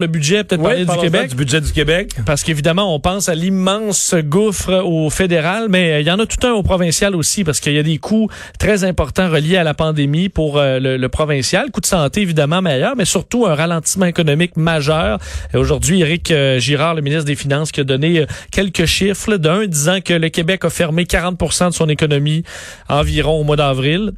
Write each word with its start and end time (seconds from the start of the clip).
le 0.00 0.06
budget, 0.06 0.44
peut-être 0.44 0.60
Oui, 0.60 0.84
parler 0.84 0.84
du 0.84 1.10
Québec. 1.10 1.30
du 1.30 1.34
budget 1.34 1.60
du 1.60 1.72
Québec. 1.72 2.14
Parce 2.24 2.44
qu'évidemment, 2.44 2.94
on 2.94 3.00
pense 3.00 3.28
à 3.28 3.34
l'immense 3.34 4.14
gouffre 4.14 4.72
au 4.84 5.10
fédéral, 5.10 5.66
mais 5.68 5.94
euh, 5.94 6.00
il 6.00 6.06
y 6.06 6.10
en 6.12 6.20
a 6.20 6.26
tout 6.26 6.46
un 6.46 6.52
au 6.52 6.62
provincial 6.62 7.16
aussi, 7.16 7.42
parce 7.42 7.58
qu'il 7.58 7.72
y 7.72 7.80
a 7.80 7.82
des 7.82 7.98
coûts 7.98 8.28
très 8.60 8.84
importants 8.84 9.28
reliés 9.28 9.56
à 9.56 9.64
la 9.64 9.74
pandémie 9.74 10.28
pour 10.28 10.58
euh, 10.58 10.78
le, 10.78 10.98
le 10.98 11.08
provincial. 11.08 11.72
Coût 11.72 11.80
de 11.80 11.86
santé, 11.86 12.20
évidemment, 12.20 12.62
meilleur, 12.62 12.94
mais 12.94 13.06
surtout 13.06 13.44
un 13.46 13.56
ralentissement 13.56 14.06
économique 14.06 14.56
majeur. 14.56 15.18
Et 15.52 15.56
Aujourd'hui, 15.56 16.00
Éric 16.02 16.30
euh, 16.30 16.60
Girard, 16.60 16.94
le 16.94 17.02
ministre 17.02 17.24
des 17.24 17.34
Finances, 17.34 17.72
qui 17.72 17.80
a 17.80 17.84
donné 17.84 18.24
quelques 18.52 18.84
chiffres. 18.84 19.36
D'un, 19.36 19.66
disant 19.66 20.00
que 20.00 20.14
le 20.14 20.28
Québec 20.28 20.64
a 20.64 20.70
fermé 20.70 21.06
40 21.06 21.70
de 21.70 21.74
son 21.74 21.88
économie 21.88 22.44
environ 22.88 23.40
au 23.40 23.42
mois 23.42 23.56
d'avril 23.56 24.12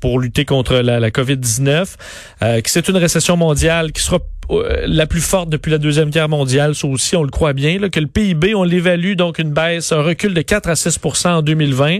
pour 0.00 0.18
lutter 0.18 0.44
contre 0.44 0.76
la, 0.76 1.00
la 1.00 1.10
COVID-19, 1.10 1.94
euh, 2.42 2.60
que 2.60 2.70
c'est 2.70 2.88
une 2.88 2.96
récession 2.96 3.36
mondiale 3.36 3.92
qui 3.92 4.02
sera 4.02 4.18
euh, 4.50 4.84
la 4.86 5.06
plus 5.06 5.20
forte 5.20 5.48
depuis 5.48 5.70
la 5.70 5.78
Deuxième 5.78 6.10
Guerre 6.10 6.28
mondiale, 6.28 6.74
ça 6.74 6.86
aussi, 6.86 7.16
on 7.16 7.22
le 7.22 7.30
croit 7.30 7.52
bien, 7.52 7.78
là, 7.78 7.88
que 7.88 7.98
le 7.98 8.06
PIB, 8.06 8.54
on 8.54 8.62
l'évalue 8.62 9.14
donc 9.14 9.38
une 9.38 9.52
baisse, 9.52 9.92
un 9.92 10.02
recul 10.02 10.34
de 10.34 10.40
4 10.40 10.68
à 10.68 10.74
6% 10.74 11.28
en 11.28 11.42
2020, 11.42 11.98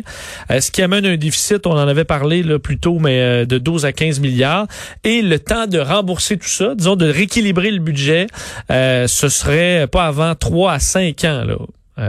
euh, 0.51 0.61
ce 0.61 0.71
qui 0.71 0.83
amène 0.83 1.05
un 1.07 1.17
déficit, 1.17 1.67
on 1.67 1.73
en 1.73 1.89
avait 1.89 2.05
parlé 2.05 2.43
là, 2.43 2.59
plus 2.59 2.79
tôt, 2.79 2.99
mais 3.01 3.21
euh, 3.21 3.45
de 3.47 3.59
12 3.59 3.85
à 3.85 3.93
15 3.93 4.21
milliards. 4.21 4.67
Et 5.03 5.23
le 5.23 5.39
temps 5.39 5.67
de 5.67 5.79
rembourser 5.79 6.37
tout 6.37 6.49
ça, 6.49 6.75
disons 6.75 6.97
de 6.97 7.09
rééquilibrer 7.09 7.71
le 7.71 7.81
budget, 7.81 8.27
euh, 8.71 9.07
ce 9.09 9.29
serait 9.29 9.87
pas 9.89 10.05
avant 10.05 10.35
3 10.35 10.73
à 10.73 10.79
5 10.79 11.25
ans. 11.25 11.45
Là. 11.45 12.09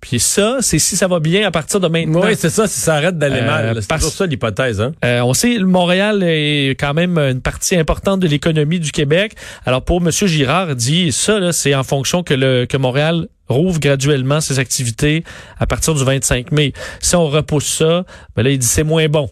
Puis 0.00 0.18
ça, 0.18 0.58
c'est 0.60 0.78
si 0.78 0.96
ça 0.96 1.06
va 1.08 1.20
bien 1.20 1.46
à 1.46 1.50
partir 1.50 1.78
de 1.78 1.86
maintenant. 1.88 2.22
Oui, 2.24 2.32
c'est 2.36 2.48
ça, 2.50 2.66
si 2.66 2.80
ça 2.80 2.94
arrête 2.94 3.18
d'aller 3.18 3.40
Euh, 3.40 3.46
mal. 3.46 3.76
C'est 3.80 3.88
parce- 3.88 4.00
toujours 4.02 4.16
ça 4.16 4.26
l'hypothèse. 4.26 4.80
Hein? 4.80 4.92
Euh, 5.04 5.20
on 5.20 5.34
sait, 5.34 5.58
Montréal 5.58 6.22
est 6.22 6.70
quand 6.80 6.94
même 6.94 7.18
une 7.18 7.40
partie 7.42 7.76
importante 7.76 8.20
de 8.20 8.26
l'économie 8.26 8.80
du 8.80 8.92
Québec. 8.92 9.34
Alors 9.66 9.82
pour 9.82 9.98
M. 10.00 10.10
Girard, 10.10 10.74
dit 10.74 11.12
ça, 11.12 11.52
c'est 11.52 11.74
en 11.74 11.82
fonction 11.84 12.22
que, 12.22 12.32
le, 12.34 12.64
que 12.66 12.76
Montréal 12.78 13.28
rouvre 13.48 13.78
graduellement 13.80 14.40
ses 14.40 14.58
activités 14.58 15.24
à 15.58 15.66
partir 15.66 15.92
du 15.94 16.04
25 16.04 16.50
mai. 16.52 16.72
Si 17.00 17.16
on 17.16 17.26
repousse 17.28 17.66
ça, 17.78 18.04
ben 18.36 18.42
là, 18.44 18.50
il 18.50 18.58
dit 18.58 18.66
c'est 18.66 18.84
moins 18.84 19.08
bon. 19.08 19.28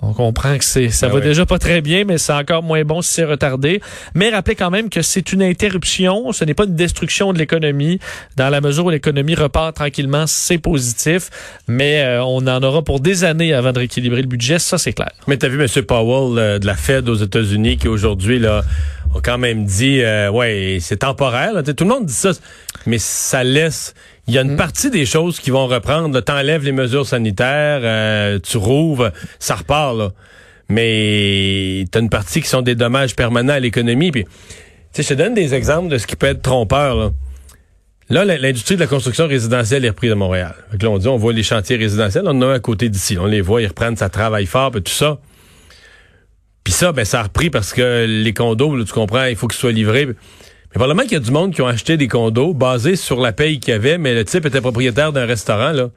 On 0.00 0.12
comprend 0.12 0.56
que 0.58 0.64
c'est 0.64 0.90
ça 0.90 1.08
Ben 1.08 1.14
va 1.14 1.18
oui. 1.18 1.24
déjà 1.24 1.44
pas 1.44 1.58
très 1.58 1.80
bien, 1.80 2.04
mais 2.04 2.18
c'est 2.18 2.32
encore 2.32 2.62
moins 2.62 2.84
bon 2.84 3.02
si 3.02 3.14
c'est 3.14 3.24
retardé. 3.24 3.80
Mais 4.14 4.30
rappelez 4.30 4.54
quand 4.54 4.70
même 4.70 4.90
que 4.90 5.02
c'est 5.02 5.32
une 5.32 5.42
interruption, 5.42 6.30
ce 6.32 6.44
n'est 6.44 6.54
pas 6.54 6.64
une 6.66 6.76
destruction 6.76 7.32
de 7.32 7.38
l'économie. 7.38 7.98
Dans 8.36 8.48
la 8.48 8.60
mesure 8.60 8.84
où 8.86 8.90
l'économie 8.90 9.34
repart 9.34 9.74
tranquillement, 9.74 10.26
c'est 10.28 10.58
positif. 10.58 11.30
Mais 11.66 12.02
euh, 12.02 12.22
on 12.22 12.46
en 12.46 12.62
aura 12.62 12.82
pour 12.82 13.00
des 13.00 13.24
années 13.24 13.52
avant 13.52 13.72
de 13.72 13.78
rééquilibrer 13.80 14.22
le 14.22 14.28
budget, 14.28 14.60
ça 14.60 14.78
c'est 14.78 14.92
clair. 14.92 15.10
Mais 15.26 15.36
t'as 15.36 15.48
vu 15.48 15.60
M. 15.60 15.82
Powell 15.82 16.38
euh, 16.38 16.58
de 16.60 16.66
la 16.66 16.74
Fed 16.76 17.08
aux 17.08 17.16
États-Unis 17.16 17.76
qui 17.76 17.88
aujourd'hui 17.88 18.38
là 18.38 18.62
a 19.16 19.20
quand 19.20 19.38
même 19.38 19.64
dit 19.64 20.00
euh, 20.02 20.30
ouais 20.30 20.78
c'est 20.80 20.98
temporaire. 20.98 21.52
là. 21.54 21.62
Tout 21.64 21.84
le 21.84 21.90
monde 21.90 22.06
dit 22.06 22.12
ça, 22.12 22.30
mais 22.88 22.98
ça 22.98 23.44
laisse. 23.44 23.94
Il 24.26 24.34
y 24.34 24.38
a 24.38 24.42
une 24.42 24.56
partie 24.56 24.90
des 24.90 25.06
choses 25.06 25.38
qui 25.38 25.50
vont 25.50 25.66
reprendre. 25.66 26.20
T'enlèves 26.20 26.64
les 26.64 26.72
mesures 26.72 27.06
sanitaires, 27.06 27.80
euh, 27.82 28.38
tu 28.40 28.56
rouvres, 28.56 29.12
ça 29.38 29.54
repart 29.54 29.96
là. 29.96 30.10
Mais 30.68 31.84
t'as 31.90 32.00
une 32.00 32.10
partie 32.10 32.42
qui 32.42 32.48
sont 32.48 32.62
des 32.62 32.74
dommages 32.74 33.16
permanents 33.16 33.54
à 33.54 33.60
l'économie. 33.60 34.10
Puis, 34.10 34.24
tu 34.24 34.30
sais, 34.92 35.02
je 35.02 35.08
te 35.08 35.14
donne 35.14 35.34
des 35.34 35.54
exemples 35.54 35.88
de 35.88 35.96
ce 35.96 36.06
qui 36.06 36.16
peut 36.16 36.26
être 36.26 36.42
trompeur. 36.42 36.96
Là. 36.96 37.10
Là, 38.10 38.24
l'industrie 38.24 38.76
de 38.76 38.80
la 38.80 38.86
construction 38.86 39.26
résidentielle 39.26 39.84
est 39.84 39.90
reprise 39.90 40.12
à 40.12 40.14
Montréal. 40.14 40.54
Fait 40.70 40.78
que 40.78 40.84
là, 40.84 40.90
on 40.90 40.98
dit, 40.98 41.08
on 41.08 41.16
voit 41.16 41.32
les 41.32 41.42
chantiers 41.42 41.76
résidentiels, 41.76 42.24
on 42.26 42.30
en 42.30 42.42
a 42.42 42.46
un 42.46 42.54
à 42.54 42.58
côté 42.58 42.88
d'ici. 42.88 43.18
On 43.18 43.26
les 43.26 43.42
voit, 43.42 43.60
ils 43.60 43.66
reprennent, 43.66 43.96
ça 43.96 44.08
travaille 44.08 44.46
fort, 44.46 44.70
puis 44.70 44.82
tout 44.82 44.92
ça. 44.92 45.18
Puis 46.64 46.72
ça, 46.72 46.92
ben, 46.92 47.04
ça 47.04 47.20
a 47.20 47.22
repris 47.24 47.50
parce 47.50 47.72
que 47.72 48.06
les 48.06 48.32
condos, 48.32 48.76
là, 48.76 48.84
tu 48.84 48.92
comprends, 48.92 49.24
il 49.24 49.36
faut 49.36 49.46
qu'ils 49.46 49.58
soient 49.58 49.72
livrés. 49.72 50.08
Mais 50.70 50.74
probablement 50.78 51.02
qu'il 51.04 51.12
y 51.12 51.16
a 51.16 51.20
du 51.20 51.30
monde 51.30 51.54
qui 51.54 51.62
ont 51.62 51.66
acheté 51.66 51.96
des 51.96 52.08
condos 52.08 52.52
basés 52.54 52.96
sur 52.96 53.20
la 53.20 53.32
paye 53.32 53.58
qu'il 53.60 53.72
y 53.72 53.74
avait, 53.74 53.98
mais 53.98 54.14
le 54.14 54.24
type 54.24 54.44
était 54.46 54.60
propriétaire 54.60 55.12
d'un 55.12 55.24
restaurant, 55.26 55.72
là. 55.72 55.88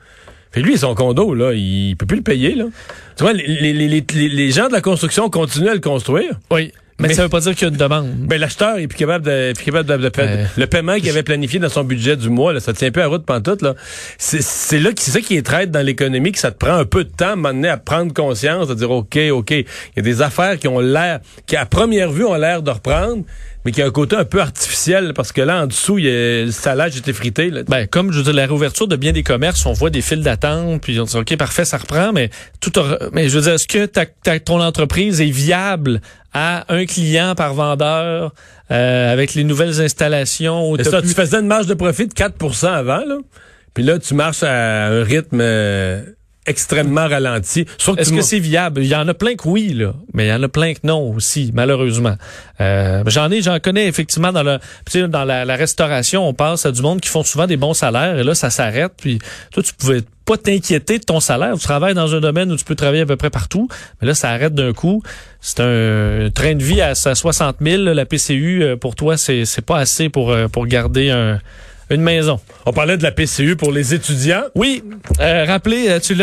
Fait 0.54 0.62
lui, 0.62 0.78
son 0.78 0.96
condo, 0.96 1.34
là, 1.34 1.54
il 1.54 1.96
peut 1.98 2.06
plus 2.06 2.18
le 2.18 2.24
payer, 2.24 2.56
là. 2.56 2.66
Tu 3.16 3.24
vois, 3.24 3.32
les, 3.34 3.46
les, 3.48 3.74
les, 3.74 3.88
les- 4.14 4.30
les 4.30 4.52
gens 4.52 4.68
de 4.68 4.74
la 4.74 4.82
construction 4.82 5.30
continuent 5.30 5.70
à 5.70 5.74
le 5.74 5.80
construire. 5.80 6.32
Oui. 6.52 6.72
Mais, 7.00 7.08
Mais- 7.08 7.14
ça 7.16 7.24
veut 7.24 7.30
pas 7.30 7.40
dire 7.40 7.54
qu'il 7.56 7.64
y 7.64 7.66
a 7.66 7.74
une 7.74 7.78
demande. 7.80 8.10
Ben, 8.28 8.40
l'acheteur 8.40 8.78
est 8.78 8.88
plus 8.88 8.98
capable 8.98 9.26
de, 9.26 9.54
plus 9.56 9.64
capable 9.66 9.88
de, 9.90 10.12
Ouais. 10.22 10.46
le 10.58 10.68
paiement 10.68 10.98
qu'il 10.98 11.10
avait 11.10 11.24
planifié 11.24 11.58
dans 11.60 11.70
son 11.70 11.84
budget 11.86 12.16
du 12.18 12.30
mois, 12.30 12.52
là, 12.54 12.60
ça 12.60 12.74
tient 12.74 12.92
plus 12.92 13.02
à 13.02 13.08
route 13.08 13.26
pantoute, 13.26 13.62
là. 13.62 13.76
C'est, 14.18 14.42
c'est 14.42 14.80
là 14.80 14.92
qui, 14.92 15.04
c'est 15.06 15.12
ça 15.12 15.22
qui 15.22 15.36
est 15.38 15.42
traite 15.42 15.72
dans 15.72 15.84
l'économie, 15.86 16.32
que 16.34 16.40
ça 16.40 16.52
te 16.52 16.58
prend 16.58 16.76
un 16.76 16.86
peu 16.86 17.06
de 17.06 17.10
temps 17.10 17.42
à 17.44 17.54
donné, 17.54 17.70
à 17.70 17.78
prendre 17.78 18.14
conscience, 18.14 18.68
de 18.68 18.74
dire, 18.76 18.92
OK, 18.92 19.18
OK, 19.32 19.52
il 19.52 19.66
y 19.96 20.00
a 20.00 20.02
des 20.04 20.22
affaires 20.22 20.60
qui 20.60 20.68
ont 20.68 20.80
l'air, 20.80 21.22
qui 21.48 21.56
à 21.56 21.66
première 21.66 22.12
vue 22.12 22.26
ont 22.26 22.36
l'air 22.36 22.62
de 22.62 22.70
reprendre, 22.72 23.24
mais 23.66 23.72
qui 23.72 23.82
a 23.82 23.86
un 23.86 23.92
côté 23.92 24.16
un 24.16 24.26
peu 24.26 24.42
artificiel, 24.42 25.14
parce 25.16 25.32
que 25.32 25.42
là, 25.42 25.64
en 25.64 25.68
dessous, 25.68 25.98
il 26.00 26.06
y 26.06 26.10
a, 26.10 26.46
le 26.46 26.52
salage 26.52 26.98
était 26.98 27.14
frité, 27.14 27.50
là. 27.50 27.62
Ben, 27.68 27.86
comme 27.88 28.12
je 28.12 28.18
veux 28.18 28.24
dire, 28.24 28.34
la 28.34 28.46
réouverture 28.46 28.88
de 28.88 28.96
bien 28.96 29.12
des 29.12 29.24
commerces, 29.24 29.66
on 29.66 29.74
voit 29.74 29.90
des 29.90 30.02
files 30.02 30.24
d'attente, 30.24 30.82
puis 30.82 31.00
on 31.00 31.04
dit 31.04 31.16
OK, 31.18 31.36
parfait, 31.38 31.66
ça 31.66 31.78
reprend, 31.78 32.12
mais 32.14 32.30
tout 32.60 32.78
aura- 32.80 32.98
mais 33.14 33.30
je 33.30 33.36
veux 33.38 33.44
dire, 33.44 33.54
est-ce 33.54 33.68
que 33.68 33.86
ta, 33.86 34.06
ta- 34.06 34.40
ton 34.40 34.60
entreprise 34.62 35.22
est 35.22 35.26
viable 35.32 36.02
à 36.34 36.66
un 36.74 36.86
client 36.86 37.36
par 37.36 37.54
vendeur 37.54 38.34
euh, 38.72 39.14
avec 39.14 39.34
les 39.36 39.44
nouvelles 39.44 39.82
installations? 39.82 40.76
t'as 40.78 40.84
ça, 40.86 41.02
plus- 41.02 41.10
tu 41.10 41.16
faisais 41.16 41.38
une 41.40 41.48
marge 41.48 41.68
de 41.68 41.74
profit 41.74 42.08
de 42.08 42.14
4% 42.14 42.68
avant, 42.68 43.06
là. 43.06 43.18
Puis 43.74 43.84
là, 43.84 44.00
tu 44.00 44.14
marches 44.16 44.44
à 44.44 44.88
un 44.88 45.04
rythme 45.04 45.40
euh, 45.42 46.02
extrêmement 46.48 47.08
ralenti. 47.08 47.66
Sauf 47.78 47.98
Est-ce 47.98 48.14
que 48.14 48.22
c'est 48.22 48.40
viable? 48.40 48.82
Il 48.84 48.88
y 48.88 48.96
en 48.96 49.08
a 49.08 49.14
plein 49.14 49.36
que 49.36 49.48
oui, 49.48 49.74
là, 49.74 49.94
mais 50.14 50.26
il 50.26 50.30
y 50.30 50.34
en 50.34 50.42
a 50.42 50.48
plein 50.48 50.74
que 50.74 50.80
non 50.84 51.14
aussi, 51.14 51.52
malheureusement. 51.54 52.16
Euh, 52.60 53.04
j'en 53.08 53.30
ai, 53.30 53.42
j'en 53.42 53.60
connais 53.60 53.88
effectivement 53.88 54.32
dans, 54.32 54.44
le, 54.44 54.58
tu 54.86 55.00
sais, 55.00 55.08
dans 55.08 55.24
la, 55.24 55.46
la 55.46 55.56
restauration, 55.56 56.28
on 56.28 56.34
passe 56.34 56.66
à 56.66 56.72
du 56.72 56.82
monde 56.82 57.00
qui 57.00 57.10
font 57.10 57.24
souvent 57.24 57.48
des 57.48 57.58
bons 57.58 57.74
salaires 57.74 58.18
et 58.18 58.24
là, 58.24 58.34
ça 58.34 58.50
s'arrête. 58.50 58.92
Puis 58.98 59.20
toi, 59.52 59.62
tu 59.62 59.74
pouvais 59.74 60.02
pas 60.26 60.38
t'inquiéter 60.38 61.00
de 61.00 61.04
ton 61.04 61.20
salaire. 61.20 61.54
Tu 61.58 61.64
travailles 61.64 61.94
dans 61.94 62.14
un 62.16 62.20
domaine 62.20 62.52
où 62.52 62.56
tu 62.56 62.66
peux 62.66 62.76
travailler 62.76 63.02
à 63.02 63.06
peu 63.06 63.18
près 63.18 63.30
partout, 63.30 63.68
mais 64.02 64.08
là, 64.08 64.14
ça 64.14 64.30
arrête 64.30 64.54
d'un 64.54 64.74
coup. 64.74 65.04
C'est 65.42 65.60
un 65.60 66.30
train 66.34 66.56
de 66.56 66.64
vie 66.64 66.82
à, 66.82 66.90
à 66.90 67.16
60 67.16 67.58
000. 67.62 67.84
là, 67.84 67.94
La 67.94 68.06
PCU, 68.06 68.64
euh, 68.64 68.78
pour 68.78 68.96
toi, 68.96 69.18
c'est 69.18 69.46
c'est 69.46 69.66
pas 69.66 69.78
assez 69.78 70.10
pour, 70.10 70.32
euh, 70.32 70.48
pour 70.48 70.66
garder 70.68 71.10
un, 71.10 71.40
une 71.92 72.02
maison. 72.02 72.40
On 72.66 72.74
parlait 72.74 72.98
de 72.98 73.04
la 73.04 73.12
PCU 73.12 73.56
pour 73.56 73.72
les 73.72 73.94
étudiants. 73.94 74.44
Oui, 74.56 74.84
euh, 75.20 75.46
rappelez, 75.46 75.90
euh, 75.90 76.00
tu, 76.00 76.14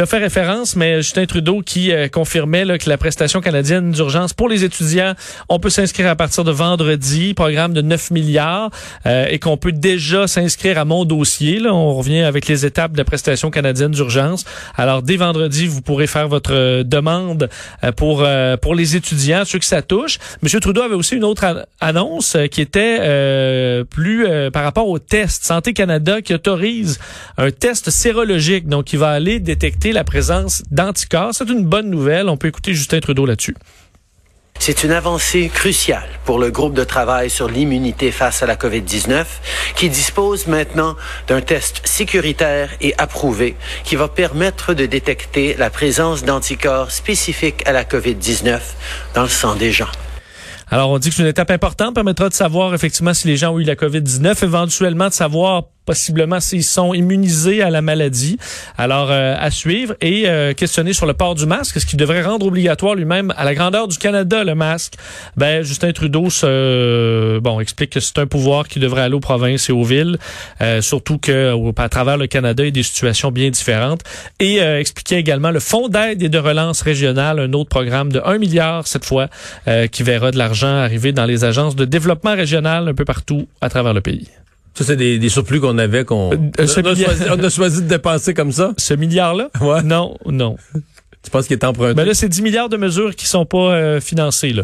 as 0.00 0.06
fait 0.06 0.18
référence, 0.18 0.76
mais 0.76 0.96
Justin 1.02 1.26
Trudeau 1.26 1.62
qui 1.62 1.92
euh, 1.92 2.08
confirmait 2.08 2.64
là, 2.64 2.78
que 2.78 2.88
la 2.88 2.98
prestation 2.98 3.40
canadienne 3.40 3.90
d'urgence 3.92 4.32
pour 4.32 4.48
les 4.48 4.64
étudiants, 4.64 5.14
on 5.48 5.58
peut 5.58 5.70
s'inscrire 5.70 6.08
à 6.08 6.16
partir 6.16 6.44
de 6.44 6.50
vendredi, 6.50 7.34
programme 7.34 7.72
de 7.72 7.82
9 7.82 8.10
milliards, 8.10 8.70
euh, 9.06 9.26
et 9.30 9.38
qu'on 9.38 9.56
peut 9.56 9.72
déjà 9.72 10.26
s'inscrire 10.26 10.78
à 10.78 10.84
mon 10.84 11.04
dossier. 11.04 11.58
Là, 11.58 11.72
on 11.72 11.94
revient 11.94 12.20
avec 12.22 12.46
les 12.46 12.66
étapes 12.66 12.92
de 12.92 12.98
la 12.98 13.04
prestation 13.04 13.50
canadienne 13.50 13.90
d'urgence. 13.90 14.44
Alors, 14.76 15.02
dès 15.02 15.16
vendredi, 15.16 15.66
vous 15.66 15.82
pourrez 15.82 16.06
faire 16.06 16.28
votre 16.28 16.82
demande 16.82 17.48
euh, 17.84 17.92
pour 17.92 18.22
euh, 18.22 18.56
pour 18.56 18.74
les 18.74 18.96
étudiants, 18.96 19.44
ceux 19.44 19.58
que 19.58 19.64
ça 19.64 19.82
touche. 19.82 20.18
Monsieur 20.42 20.60
Trudeau 20.60 20.82
avait 20.82 20.94
aussi 20.94 21.16
une 21.16 21.24
autre 21.24 21.44
an- 21.44 21.62
annonce 21.80 22.36
euh, 22.36 22.46
qui 22.46 22.60
était 22.60 22.98
euh, 23.00 23.84
plus 23.84 24.26
euh, 24.26 24.50
par 24.50 24.62
rapport 24.64 24.88
au 24.88 24.98
Santé 25.28 25.72
Canada 25.72 26.20
qui 26.20 26.34
autorise 26.34 26.98
un 27.38 27.50
test 27.50 27.90
sérologique, 27.90 28.68
donc 28.68 28.84
qui 28.84 28.96
va 28.96 29.10
aller 29.10 29.40
détecter 29.40 29.92
la 29.92 30.04
présence 30.04 30.62
d'anticorps. 30.70 31.34
C'est 31.34 31.48
une 31.48 31.64
bonne 31.64 31.90
nouvelle. 31.90 32.28
On 32.28 32.36
peut 32.36 32.48
écouter 32.48 32.74
Justin 32.74 33.00
Trudeau 33.00 33.26
là-dessus. 33.26 33.56
C'est 34.58 34.84
une 34.84 34.90
avancée 34.90 35.50
cruciale 35.52 36.08
pour 36.24 36.38
le 36.38 36.50
groupe 36.50 36.74
de 36.74 36.82
travail 36.82 37.30
sur 37.30 37.48
l'immunité 37.48 38.10
face 38.10 38.42
à 38.42 38.46
la 38.46 38.56
COVID-19 38.56 39.24
qui 39.76 39.88
dispose 39.88 40.46
maintenant 40.46 40.96
d'un 41.28 41.40
test 41.40 41.82
sécuritaire 41.84 42.70
et 42.80 42.94
approuvé 42.98 43.54
qui 43.84 43.96
va 43.96 44.08
permettre 44.08 44.74
de 44.74 44.86
détecter 44.86 45.54
la 45.54 45.70
présence 45.70 46.24
d'anticorps 46.24 46.90
spécifiques 46.90 47.62
à 47.66 47.72
la 47.72 47.84
COVID-19 47.84 48.60
dans 49.14 49.22
le 49.22 49.28
sang 49.28 49.54
des 49.54 49.72
gens. 49.72 49.90
Alors, 50.68 50.90
on 50.90 50.98
dit 50.98 51.10
que 51.10 51.14
c'est 51.14 51.22
une 51.22 51.28
étape 51.28 51.50
importante, 51.50 51.94
permettra 51.94 52.28
de 52.28 52.34
savoir 52.34 52.74
effectivement 52.74 53.14
si 53.14 53.28
les 53.28 53.36
gens 53.36 53.54
ont 53.54 53.58
eu 53.60 53.64
la 53.64 53.76
COVID-19, 53.76 54.44
éventuellement 54.44 55.08
de 55.08 55.12
savoir 55.12 55.64
possiblement 55.86 56.40
s'ils 56.40 56.64
sont 56.64 56.92
immunisés 56.92 57.62
à 57.62 57.70
la 57.70 57.80
maladie. 57.80 58.36
Alors, 58.76 59.08
euh, 59.10 59.34
à 59.38 59.50
suivre 59.50 59.94
et 60.00 60.28
euh, 60.28 60.52
questionner 60.52 60.92
sur 60.92 61.06
le 61.06 61.14
port 61.14 61.34
du 61.34 61.46
masque, 61.46 61.80
ce 61.80 61.86
qui 61.86 61.96
devrait 61.96 62.22
rendre 62.22 62.46
obligatoire 62.46 62.94
lui-même 62.94 63.32
à 63.36 63.44
la 63.44 63.54
grandeur 63.54 63.88
du 63.88 63.96
Canada 63.96 64.44
le 64.44 64.54
masque. 64.54 64.94
Ben, 65.36 65.62
Justin 65.62 65.92
Trudeau 65.92 66.28
se, 66.28 67.38
bon, 67.38 67.60
explique 67.60 67.90
que 67.90 68.00
c'est 68.00 68.18
un 68.18 68.26
pouvoir 68.26 68.68
qui 68.68 68.78
devrait 68.80 69.02
aller 69.02 69.14
aux 69.14 69.20
provinces 69.20 69.68
et 69.68 69.72
aux 69.72 69.84
villes, 69.84 70.18
euh, 70.60 70.80
surtout 70.80 71.18
que 71.18 71.54
à 71.76 71.88
travers 71.88 72.16
le 72.16 72.26
Canada, 72.26 72.62
il 72.62 72.66
y 72.66 72.68
a 72.68 72.72
des 72.72 72.82
situations 72.82 73.30
bien 73.30 73.50
différentes. 73.50 74.02
Et 74.40 74.60
euh, 74.60 74.80
expliquait 74.80 75.20
également 75.20 75.50
le 75.50 75.60
fonds 75.60 75.88
d'aide 75.88 76.22
et 76.22 76.28
de 76.28 76.38
relance 76.38 76.82
régionale, 76.82 77.38
un 77.38 77.52
autre 77.52 77.68
programme 77.68 78.12
de 78.12 78.20
1 78.24 78.38
milliard 78.38 78.86
cette 78.86 79.04
fois, 79.04 79.28
euh, 79.68 79.86
qui 79.86 80.02
verra 80.02 80.30
de 80.30 80.38
l'argent 80.38 80.68
arriver 80.68 81.12
dans 81.12 81.26
les 81.26 81.44
agences 81.44 81.76
de 81.76 81.84
développement 81.84 82.34
régional 82.34 82.88
un 82.88 82.94
peu 82.94 83.04
partout 83.04 83.46
à 83.60 83.68
travers 83.68 83.94
le 83.94 84.00
pays. 84.00 84.28
Ça, 84.76 84.84
c'est 84.84 84.96
des, 84.96 85.18
des 85.18 85.28
surplus 85.30 85.60
qu'on 85.60 85.78
avait, 85.78 86.04
qu'on 86.04 86.32
Euh, 86.60 86.66
ce 86.66 86.80
on, 86.80 86.84
a 86.84 86.92
milliard- 86.92 87.10
choisi, 87.16 87.24
on 87.30 87.42
a 87.44 87.48
choisi 87.50 87.82
de 87.82 87.88
dépenser 87.88 88.34
comme 88.34 88.52
ça. 88.52 88.72
Ce 88.76 88.94
milliard-là? 88.94 89.48
Ouais. 89.60 89.82
Non, 89.82 90.16
non. 90.26 90.56
Tu 91.22 91.30
penses 91.30 91.48
qu'il 91.48 91.54
est 91.56 91.64
emprunté? 91.64 91.94
Ben 91.94 92.04
là, 92.04 92.14
c'est 92.14 92.28
10 92.28 92.40
milliards 92.42 92.68
de 92.68 92.76
mesures 92.76 93.16
qui 93.16 93.26
sont 93.26 93.44
pas 93.46 93.72
euh, 93.74 94.00
financées. 94.00 94.52
là. 94.52 94.62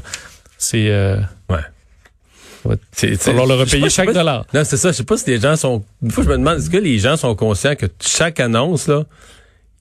C'est... 0.59 0.91
euh, 0.91 1.17
ouais. 1.49 2.76
C'est, 2.93 3.09
Il 3.09 3.17
va 3.17 3.19
sais 3.19 3.32
repayer 3.55 3.91
chaque 3.91 4.12
dollar. 4.12 4.47
Non, 4.55 4.62
c'est 4.64 4.76
ça. 4.76 4.93
Je 4.93 4.99
sais 4.99 5.03
pas 5.03 5.17
si 5.17 5.29
les 5.29 5.41
gens 5.41 5.56
sont. 5.56 5.82
Une 6.03 6.12
fois, 6.12 6.23
je 6.23 6.29
me 6.29 6.37
demande, 6.38 6.58
est-ce 6.58 6.70
que 6.70 6.76
les 6.76 6.99
gens 7.00 7.17
sont 7.17 7.35
conscients 7.35 7.75
que 7.75 7.87
chaque 8.00 8.38
annonce, 8.38 8.87
là, 8.87 9.03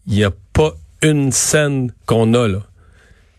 il 0.07 0.13
n'y 0.15 0.23
a 0.23 0.31
pas 0.53 0.73
une 1.03 1.31
scène 1.31 1.91
qu'on 2.07 2.33
a, 2.33 2.47
là? 2.47 2.57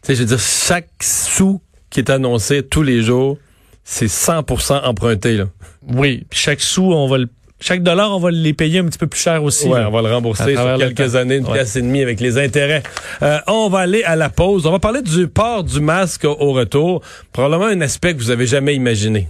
Tu 0.02 0.06
sais, 0.08 0.14
je 0.14 0.20
veux 0.20 0.26
dire, 0.26 0.38
chaque 0.38 0.88
sou 1.02 1.60
qui 1.90 1.98
est 1.98 2.10
annoncé 2.10 2.62
tous 2.62 2.82
les 2.84 3.02
jours, 3.02 3.38
c'est 3.84 4.06
100% 4.06 4.84
emprunté, 4.84 5.36
là. 5.36 5.44
Oui, 5.88 6.24
puis 6.30 6.38
chaque 6.38 6.60
sou, 6.60 6.92
on 6.92 7.08
va 7.08 7.18
le, 7.18 7.28
chaque 7.60 7.82
dollar, 7.82 8.14
on 8.14 8.20
va 8.20 8.30
les 8.30 8.52
payer 8.52 8.78
un 8.80 8.84
petit 8.86 8.98
peu 8.98 9.06
plus 9.06 9.20
cher 9.20 9.42
aussi. 9.42 9.68
Ouais, 9.68 9.80
là. 9.80 9.88
on 9.88 9.92
va 9.92 10.02
le 10.02 10.12
rembourser 10.14 10.54
sur 10.54 10.78
quelques 10.78 11.16
années, 11.16 11.36
une 11.36 11.46
Ouais. 11.46 11.52
pièce 11.54 11.76
et 11.76 11.82
demie 11.82 12.02
avec 12.02 12.20
les 12.20 12.38
intérêts. 12.38 12.82
Euh, 13.22 13.38
on 13.48 13.68
va 13.68 13.80
aller 13.80 14.02
à 14.04 14.16
la 14.16 14.30
pause. 14.30 14.66
On 14.66 14.70
va 14.72 14.78
parler 14.78 15.02
du 15.02 15.26
port 15.28 15.64
du 15.64 15.80
masque 15.80 16.24
au 16.24 16.52
retour. 16.52 17.02
Probablement 17.32 17.66
un 17.66 17.80
aspect 17.80 18.14
que 18.14 18.18
vous 18.18 18.30
avez 18.30 18.46
jamais 18.46 18.74
imaginé. 18.74 19.28